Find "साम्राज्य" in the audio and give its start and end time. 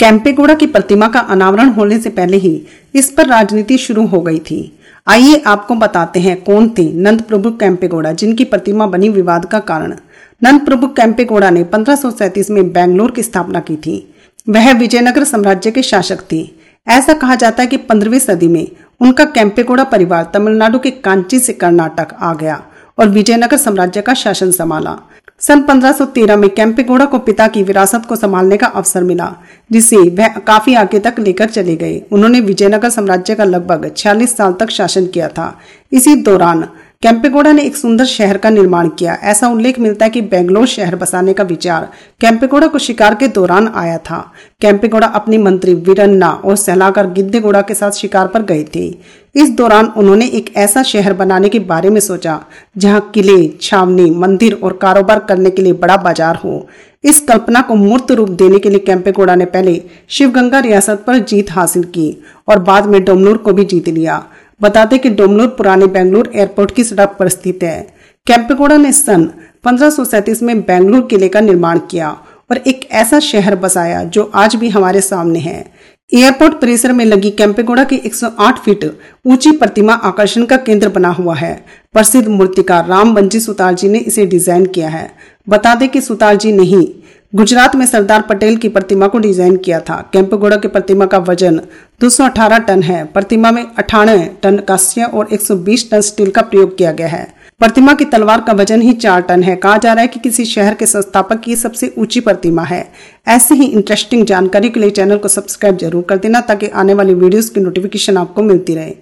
15.24-15.70, 23.56-24.00, 32.90-33.34